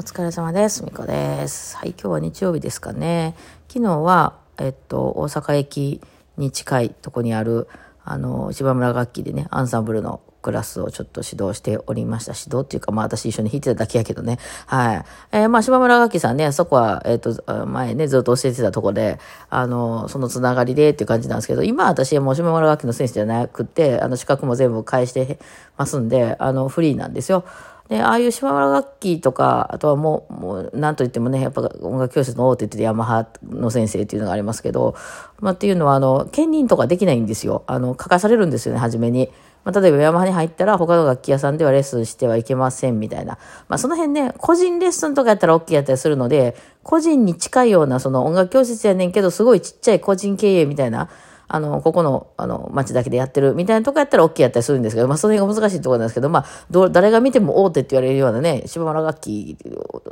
[0.00, 0.82] お疲れ様です。
[0.82, 1.76] みこです。
[1.76, 3.34] はい、今日は日曜日ですかね。
[3.68, 6.00] 昨日は、えっと、大阪駅
[6.38, 7.68] に近いとこにある、
[8.02, 12.32] あの、芝村楽器でね、アンサンブルのクラスをちょっと指導しておりました。
[12.32, 14.38] 指導っていうか、まあ私一緒に弾いてただけやけどね。
[14.64, 15.04] はい。
[15.32, 19.18] えーまあ芝村楽器さんね、そこは、えっ、と、前ね、ずっと教えてたとこで、
[19.50, 25.38] あの、そのつながりでっていう感じなんですけど、今私はもう芝村楽器の先生じゃなくて、あの、資格も全部返して
[25.76, 27.44] ますんで、あの、フリーなんですよ。
[27.90, 34.94] で、ああいう島村楽器とか、あとはもう、もう、なんといってもね、やっぱ音楽教室の大手って言ってヤマハの先生っていうのがありますけど、
[35.40, 37.64] まあっていうのは、あの、兼任とかできないんですよ。
[37.66, 39.28] あの、書かされるんですよね、初めに。
[39.64, 43.38] まあ、例えばヤマハに入ったら他の楽器屋さんではレッスンしてはいけませんみたいな。
[43.68, 51.10] まあその辺ね、個人レッスンとかやったら OK やったりするので、個人に近いようなその音楽教室やねんけど、すごいちっちゃい個人経営みたいな、
[51.52, 59.58] あの、ここの、あの、町だけでやってるみたいなとこやったら OK やったりするんですけど、まあ、その辺が難しいところなんですけど、まあ、ど、誰が見ても大手って言われるようなね、島村楽器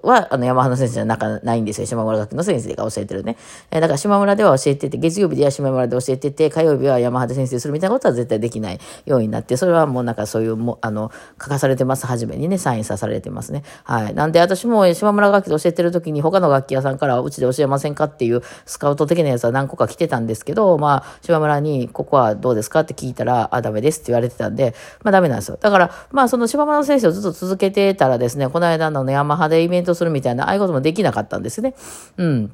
[0.03, 1.87] は、あの、山花先生じゃなかないんですよ。
[1.87, 3.37] 島村楽器の先生が教えてるね。
[3.71, 12.07] えだから島村では教えてて、月曜日では島村で教えてて、火曜日は山肌先生するみたいなことは絶対できないようになって、それはもうなんかそういうも、あの、書かされてます。
[12.07, 13.63] 初めにね、サインさされてますね。
[13.85, 14.15] はい。
[14.15, 25.59] なんで私も島村楽器で教えてる時に他の楽器屋さんからうちで教えませんかっていうスカウト的なやつは何個か来てたんですけど、まあ、島村にここはどうですかって聞いたら、あ、ダメですって言われてたんで、まあダメなんですよ。
[25.61, 31.75] だから、まあその島村先生をずっと続けてたらですね、この間のね、ヤマハでイベントするみたいな、ああいうこともできなかったんですね。
[32.17, 32.53] うん。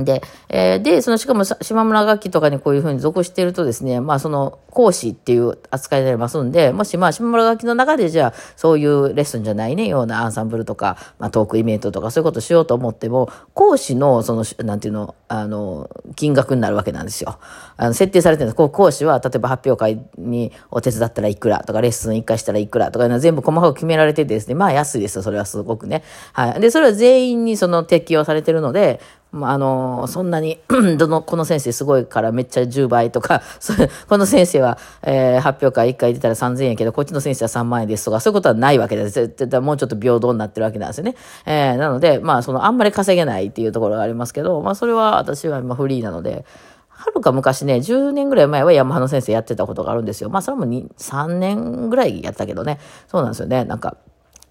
[0.00, 17.38] で、えーで、その、しかも、島村楽器とかにこういうふうに属しているとですね、まあ、その、講師っていう扱いになりますんで、もし、まあ、島村楽器の中で、じゃあ、そういうレッスンじゃないね、ようなアンサンブルとか、まあ、トークイベントとか、そういうことをしようと思っても、講師の、その、なんていうの、あの、金額になるわけなんですよ。
[17.76, 18.56] あの、設定されてるんです。
[18.56, 26.02] こう、講師は、例えば発表会にお手伝ったらいくらとか、レッスン1回したらいくらとかいうのは全部細かく決められててですね、まあ、安いですよ、それはすごくね。
[26.32, 26.60] はい。
[26.60, 29.00] で、それは全員にその適用されてるので、
[29.32, 30.60] まあ、あのそんなに、
[30.98, 33.42] どの、この先生すごいからめっちゃ10倍とか、
[34.08, 39.12] この先生は、えー発表会1回出たら3000円やけど、こっちの先生は3万円ですとか、そういうことはないわけです。
[39.12, 41.14] 絶対もうちょっと平等になってるわけなんですよね。
[41.46, 46.44] えーなので、まあ、その、あんまり稼げないっていうところがありますけど、まあ、それは私は今フリーなので、
[46.88, 50.30] はるか昔ね、10年ぐらい前はヤマハの先生やってたことがあるんですよ。
[50.30, 52.78] まあ、それも2、3年ぐらいやったけどね。
[53.08, 53.64] そうなんですよね。
[53.64, 53.96] なんか、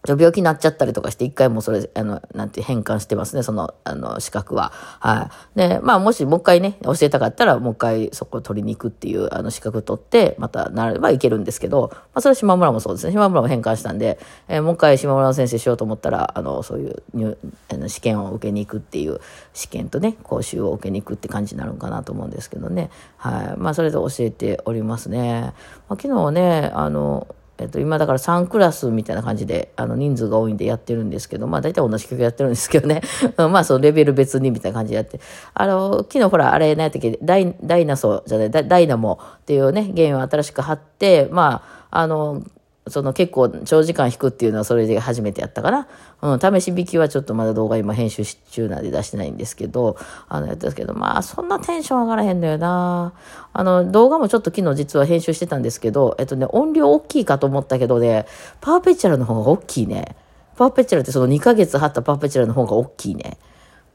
[0.08, 4.72] 病気になっちゃったりとかして、一回もそれ、あの、なんて変換してますね、その、あの、資格は。
[5.00, 5.58] はい。
[5.58, 13.12] で、まあ、もしもう一回ね、教えたかったら、もう一回そこ取りに行くっていう、あの、資格取って、またなればいけるんですけど、まあ、それは島村もそうですね。
[13.12, 14.18] 島村も変換したんで、
[14.48, 17.38] えーもう一回島村の先生しようと思ったら、あの、そういう入、
[17.70, 19.20] あの、試験を受けに行くっていう、
[19.54, 22.90] 試験とね、講習を受けに行くって感じになるのかなと思うんですけどね。
[23.18, 23.58] はい。
[23.58, 25.54] まあ、それで教えておりますね。
[25.90, 27.28] まあ、昨日ね、あの、
[27.62, 33.02] えっと、今だから3クラスみたいな感じで、あの、人数が多いんでやってるんですけど、まあ大体同じ曲やってるんですけどね。
[33.38, 35.20] まあそのレベル別にみたいな感じでやって。
[35.54, 42.44] あの、昨日ほら、あれ、何やったっけ、ダイダイナソーじゃない、ダダイナモっていうね、ゲームを新しく貼って、まあ、あの、
[42.88, 45.88] その結構長時間弾くっていうのはそれで初めてやったかな。
[46.22, 49.98] うん、試し弾きはちょっとまだ動画今編集中なんで出してないんですけど、
[50.28, 53.14] あのやったんですけど、まあそんなテンション上がらへんのよな。
[53.54, 58.26] あの動画もちょっと昨日実は編集してたんですけど、えっとね、音量大きいかと思ったけどね、
[58.62, 60.16] パーペチュアルの方が大きいね。
[60.58, 63.38] パーペチュアルってその2ヶ月貼ったパーペチュアルの方が大きいね。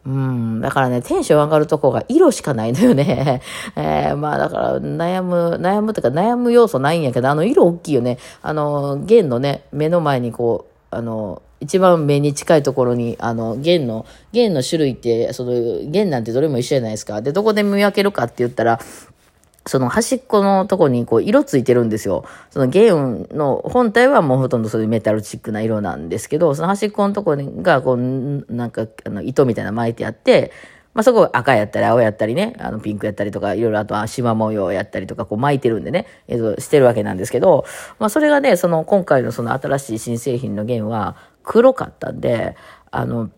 [0.06, 0.60] うん。
[0.60, 3.42] だからね、テンション上がるとこが色しかないのよね。
[3.76, 8.18] えー、まあだから悩む、悩むとか悩む要素ないんやけど、あの色大きいよね。
[8.40, 15.52] あの、弦のね、目の前にこう、あの、一番目に近いところに、あの、弦の、弦の種類って、その、
[15.90, 17.20] 弦なんてどれも一緒じゃないですか。
[17.22, 18.78] で、どこで見分けるかって言ったら、
[19.66, 22.24] その端っこのとこにこう色ついてるんですよ。
[22.50, 30.52] その弦の本体はもうほとんどそういうメタルチックな色なんですけど、その端っこのとこがこう、なんかあの糸みたいな巻いてあって、
[30.94, 37.66] まあ、そこ赤やったり青やったりね、あのピンクやったりとか、いろいろあとは縞模様やったりとか、こう巻いてるんでね、えっと、してるわけなんですけど、
[37.98, 42.56] まあ、それがね、その今回のその新しい新製品の弦は黒かったんで、
[42.90, 43.30] あの、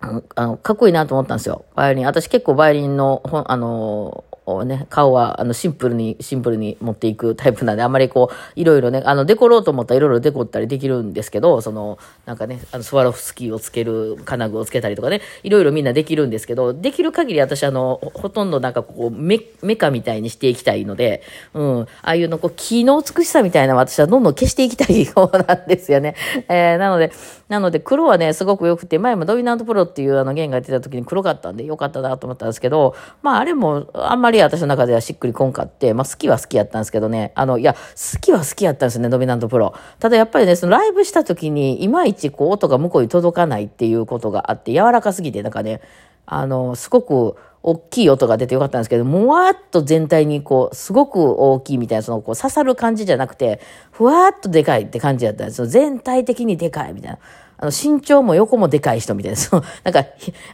[0.00, 1.64] あの、かっこいいなと思ったんですよ。
[1.74, 2.06] バイオリン。
[2.06, 4.24] 私結構バイオリンの、あの、
[4.64, 21.22] ね、顔は、あの、シンプルに、シンプルに持っていくタイプなんで、あんまりこう、いろいろね、あの、デコろうと思ったらいろいろデコったりできるんですけど、その、なんかね、あの、スワロフスキーをつける、金具をつけたりとかね、いろいろみんなできるんですけど、できる限り私、あの、ほとんどなんかこう、メ、メカみたいにしていきたいので、
[21.54, 26.14] うん、ああいうの、こう、木の美しさみたいな私はどんどん消していきたい方なんですよね。
[26.48, 27.10] えー、なので、
[27.48, 39.74] なので、黒はね、すごく良くて、前もドミナントプロっていうあの弦が出た時に黒かったんで、良かったなと思ったんですけど、まあ、あれも、あんまりり私の中ではしっくりこんかって、まあ好きは好きやったんですけどね、あの、いや、好きは好きやったんですね、ドミナントプロ。
[39.98, 45.80] ただやっぱりね、そのライブした時に、いまいちこう音が向こうに届かないっていうことがあって、柔らかすぎて、なんかね、
[46.26, 47.36] あの、すごく、
[47.66, 53.60] 大きい音が出てよかったんですけど、もわっと全体にこう、すごく大きいみたいな、そのこう刺さる感じじゃなくて、
[53.90, 55.66] ふわっとでかいって感じだったんですよ。
[55.66, 57.18] 全体的にでかいみたいな。
[57.58, 60.04] あの、身長も横もでかい人みたいな、 その、なんか、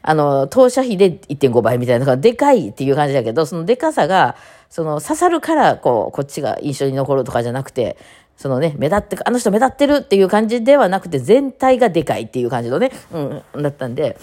[0.02, 4.36] あの、当社比で1.5倍みたいな、でかいっていう感じだけど、そのでかさが、
[4.70, 7.96] その刺さるから、こう、こっちが印象に残るとかじゃなくて、
[8.36, 14.16] そのね、目立って、あの人目立ってるっていう感じではなくて、全体がでかいっていう感じのね、うん、だったんで、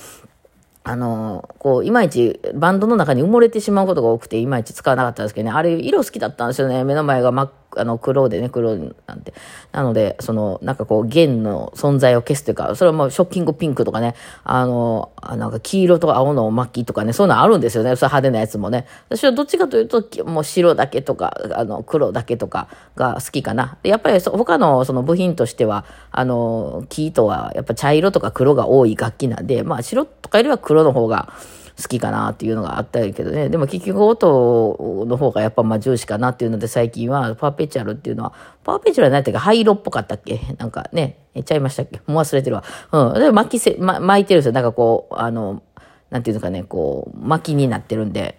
[0.83, 6.83] あの、こう、いまいちバンドの中に埋もれてしまうことが多くて、いまいち使わなかったんですけどね、あれ色好きだったんですよね。
[6.83, 9.33] 目の前が真っあの、黒でね、黒なんて。
[9.71, 17.95] なので、その、なんかこう、弦の存在を消すというか、それはもうショッキングピンクとかね、あの、なんか黄色と青の巻きとかね、そういうのあるんですよね。
[17.95, 18.85] そ派手なやつもね。
[19.09, 23.77] 私はどっちかというと、もう白だけとか、あの、黒だけとかが好きかな。
[23.83, 31.33] で、やっぱり他のその部品としては、あの、木とはやっぱ茶色とか黒が多い楽器なんで、まあ白とかよりは黒の方が、
[31.81, 33.49] 好きかなっていうのがあったけどね。
[33.49, 38.33] でも結局音の方がやっぱまあ重視かなっていうので最近はパーペチュアルっていうのは、
[38.63, 40.39] パーペチュアルは何ていうか灰色っぽかったっけ？
[40.57, 42.01] なんかね、えちゃいましたっけ？
[42.05, 42.63] もう忘れてるわ。
[42.91, 43.13] うん。
[43.19, 44.51] で、巻きせ、ま、巻いてるんですよ。
[44.51, 45.63] なんかこう、あの、
[46.09, 48.37] なんていうのかね、こう、巻きになってるんで。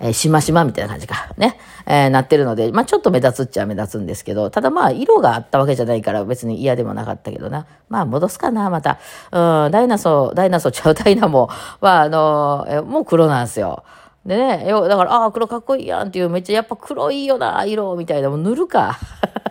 [0.00, 1.32] えー、しましまみたいな感じか。
[1.36, 1.58] ね。
[1.86, 7.66] えー、なってるので、まあちょっと目立つっちゃ目立つんですけど、ただまあ色があったわけじゃないから別に嫌でもなかったけどな。
[7.88, 8.98] まあ戻すかな、また。
[9.30, 11.48] うん、ダイナソー、ダイナソーちゃう ダイナモ
[11.80, 13.84] は、あのー、えもう黒なんですよ。
[14.26, 18.98] でね、よ、だから、ああ、黒かっこいいやんっていう、めっちゃやっぱ黒いよな、色、みたいな、もう塗るか。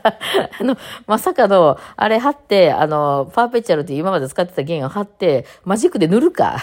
[0.04, 0.78] あの、
[1.08, 6.58] まさかの、あれ貼って、あの、パーペチュアルって今まで使ってた弦を貼って、マジックで塗るか。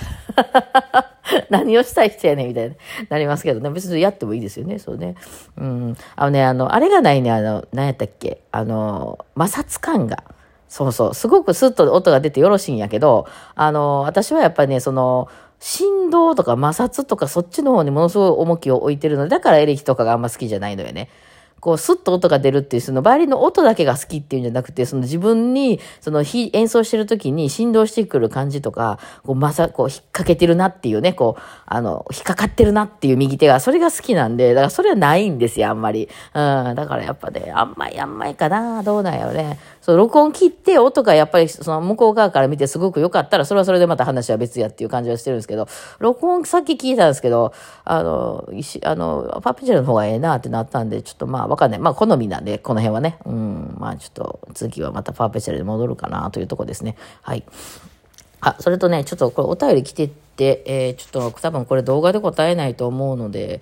[1.49, 2.75] 何をしたい人やねんみたいな、
[3.11, 3.71] なりますけどね。
[3.71, 5.15] 別にやってもいいですよね、そうね。
[5.57, 5.97] うん。
[6.17, 8.43] あのね、あの、あれがないね、あの、何やったっけ？
[8.53, 10.25] あの、摩擦感が。
[10.69, 11.15] そうそう。
[11.15, 15.29] すごくスッと音が出てよろしいんやけど、あの、私はやっぱりね、その、
[15.59, 21.09] 振動とか摩擦とかそっちの方にものすごい重きを置いてるので、だからエレキとかがあんま好きじゃないのよね。
[21.61, 36.09] こう、スッと音が出るっていう、そのバイオリンの音だけが好きっていうんじゃなくて、その自分に、その演奏してる時に振動してくる感じとか、こう、まさ、こう、引っ掛けてるなっていうね、こう、あの、引っかかってるなっていう右手が、それが好きなんで、だからそれはないんですよ、あんまり。
[36.35, 39.59] うん、だからやっぱね、あんまりあんまりかな、どうなんやろね。
[39.81, 45.69] そう、録音切って音がやっぱりその向こう側から見てすごく良かったら、それはそれでまた話は別やっていう感じはしてるんですけど、
[45.99, 47.55] 録音さっき聞いたんですけど、
[47.85, 51.81] あの、石あの、パピチェルの方がええなってなったんで、ちょっとまあわかんない。
[51.81, 53.19] まあ好みなんで、この辺はね。
[53.25, 56.97] うん、まあちょっと次はまたパーペチャルで戻るかなというとこですね。
[57.23, 57.45] はい。
[58.43, 63.61] あ、それとね、ちょっとこれお便り来てって、えー、ちょっと多分これ動画で答えないと思うので、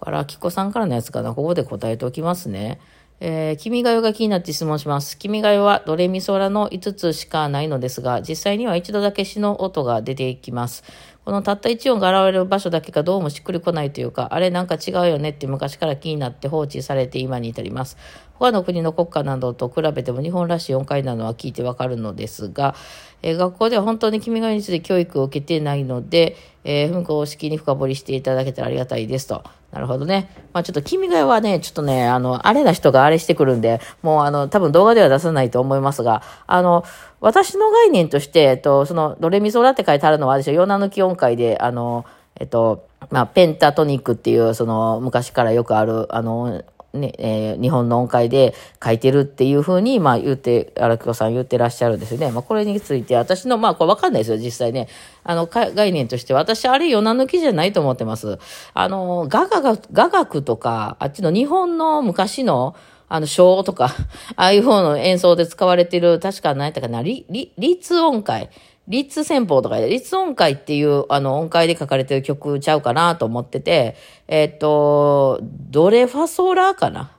[0.00, 1.34] あら、きこさんからのやつかな。
[1.34, 2.78] ここで答えておきますね。
[3.20, 5.18] えー、君が代が気になって質問します。
[5.18, 10.82] 君が代はドレミソラの5つしかないのですが、実際には一度だけ詩の音が出ていきます。
[11.24, 17.96] このたった一音が現れる場所だけがどうもしっくりこないというか、あれなんか違うよねって昔から気になって放置されて今に至ります。
[18.34, 22.74] 他の国の国家などと比べても日本らしい音階なのは聞いてわかるのですが、
[23.22, 29.44] えー、学校では本当に君が代について教育を受けてないので、えー、公式に深掘りしていただけたらありがたいですと。
[29.74, 30.30] なるほどね。
[30.52, 36.84] まあちょっと君が代はね、ちょっとね、あの、あれな人があれしてくるんで、もうあの、多分動画では出さないと思いますが、あの、
[37.24, 42.04] 私の概念として、えっと、その、ドレミソラって書いてあるのは、私はヨナ抜き音階で、あの、
[42.38, 46.62] えっと、まあ、ペンタトニックっていう、その、昔からよくある、あの、
[46.92, 52.30] ね、えー、日本の音階で書いてるっていうふうに、まあ言って、荒木さん言ってらっしゃるんですよね。
[52.30, 54.88] まあこれについて、私の、まあこれわかんないですよ、実際ね。
[55.24, 58.38] あの、概念として私、あれ、ヨナ抜きじゃないと思ってます。
[58.74, 62.76] あの、雅楽、雅楽とか、あっちの日本の昔の、
[63.08, 63.90] あの、章とか、
[64.36, 68.50] ああいう方の演奏で使われてる、確か何やったかな、リ、リ、律音階。
[68.86, 73.96] 律戦法とかで、律音階っていう、あの、音階で書かれてる曲ちゃうかなと思ってて、
[74.28, 77.12] えっ、と、ドレファソラかな？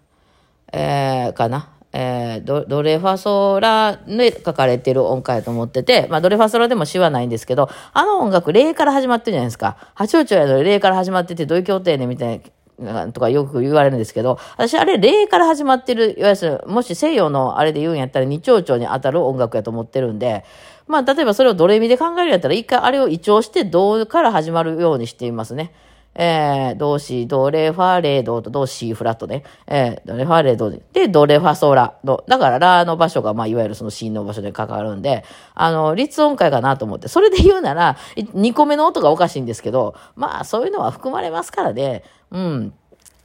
[0.72, 1.70] えー、かな？
[1.98, 9.78] えー、ドドレファソラで書かれてる音階と思ってて、まあ、ドレファソラでも詩はないんですけど、あの音楽、例から始まってるじゃないですか。
[9.94, 12.44] 八王朝やの例から始まってて、どういう協定ねみたいな。
[13.14, 20.44] とかよく言われるんですけど、私あれ霊から始まってる、いわゆる、もし西洋のあれで言うんやったら二丁調に当たる音楽やと思ってるんで、
[20.88, 25.74] まあ例えばそれをドレミで考えるやったら一回あれを移調して銅から始まるようにしていますね。
[26.16, 29.44] えー、ドシ、ドレファレドとドシフラットね。
[29.68, 32.24] えー、ドレファレドで、ドレファソラド。
[32.28, 37.10] だからラの場所が、まあ、いわゆるそのシーンの場所でかかるんで、あの、立音階かなと思って。
[37.10, 42.04] それで言うなら、2個目の音がおかしいんですけど、まあ、そういうのは含まれますからね。
[42.32, 42.74] うん。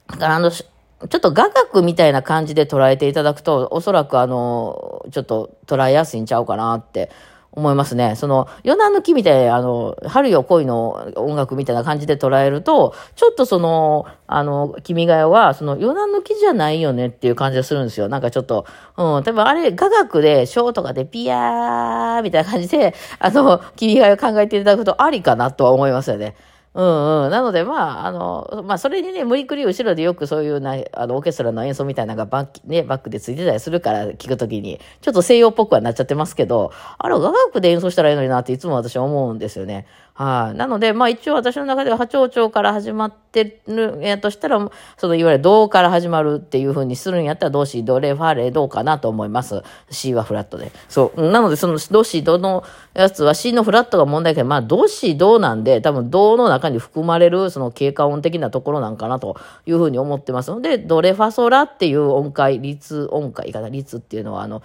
[0.09, 7.09] だから、あの、ちょっと雅楽みたいな感じで捉えていただくと、おそらくあの、ちょっと捉えやすいんちゃうかなって
[7.53, 8.15] 思いますね。
[8.15, 18.07] その、夜な抜きみたいな、あの、春よ恋の音楽みたいな感じで捉えると、ちょっとその、あの、君が代は、その、夜な抜きじゃないよねっていう感じがするんですよ。
[18.07, 18.65] なんかちょっと、
[18.97, 26.35] うん、多分あれ、雅楽で、ショーとかでピヤーみたいな感じで、あの、君が代を考えていただくとありかなとは思いますよね。
[26.73, 27.31] うんうん。
[27.31, 39.85] なので、まあ、あの、まあ、それにね、無理くり後ろでよくそういうな、あの、オーケストラの演奏みたいなのがバッ、ね、バックでついてたりするから聞くときに、ちょっと西洋っぽくはなっちゃってますけど、あれ、雅楽で演奏したらいいのになっていつも私は思うんですよね。
[40.13, 49.63] はい、なので、まあ一応私の中では波長長から始まってるんやとしたら、そのいわゆるドから始まるっていうふうにするんやったら、ドシ、ドレ、ファレ、ドかなと思います。
[49.89, 50.71] C はフラットで。
[50.89, 51.31] そう。
[51.31, 52.63] なので、そのドシ、ドの
[52.93, 64.61] やつは C のフラットが問題けど、まあドシ、ドなんで、多分ドの中に含まれるその経過音的なところなんかなというふうに思ってますので、ドレファソラっていう音階、律音階かな、律っていうのはあの、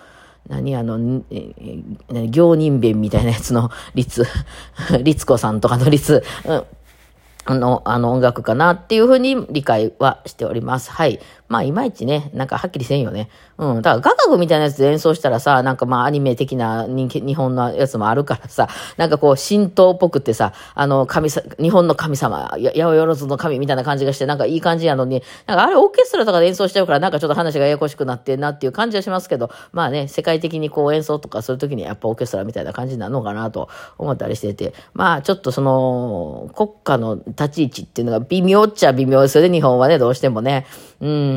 [0.48, 1.52] 何あの、え
[2.14, 4.24] え、行人弁みたいなやつの律、
[5.02, 6.64] 律子さんとかの律、うん、
[7.44, 10.90] あの、あの音楽かなっていうふうに理解はしております。
[10.90, 11.20] はい。
[11.48, 13.28] まあ、いまいちね、なんかはっきりせんよね。
[13.58, 13.82] うん。
[13.82, 40.66] だから、雅楽みたいなやつで演奏したらさ、なんかまあ、アニメ的な人日本のやつもあるからさ、なんかこう、神道っぽくってさ、あの、神さ、日本の神様、や、八百万の神みたいな感じがして、なんかいい感じやのに、なんかあれオーケストラとかで演奏しちゃうから、なんかちょっと話がややこしくなってんなっていう感じはしますけど、まあね、世界的にこう演奏とかするときにやっぱオーケストラみたいな感じなのかなと思ったりしてて、まあ、ちょっとその、国家の立ち位置っていうのが微妙っちゃ微妙ですよね、日本はね、どうしてもね。
[41.00, 41.35] うん。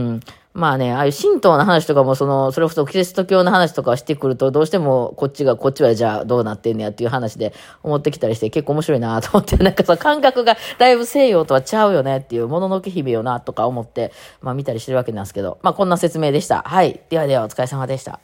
[0.53, 7.53] まあね、ああいう神道の話とかも、その、それこそキリスト教の話とかをしてくると、どうしてもこっちが、こっちはじゃあどうなってんねやっていう話で
[7.83, 16.63] 思ってきたりして、結構面白いなと思って、なんかその感覚がだいぶ西洋とはちゃうよねっていう、もののけ姫よなとか思って、まあ見たりしてるわけなんですけど、まあこんな説明でした。
[16.63, 16.99] はい。
[17.09, 18.19] ではではお疲れ様でした。